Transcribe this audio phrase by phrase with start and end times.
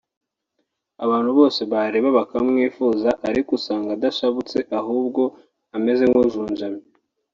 [1.03, 5.21] abantu bose bareba bakamwifuza ariko usanga adashabutse ahubwo
[5.75, 6.83] ameze nk’ujunjamye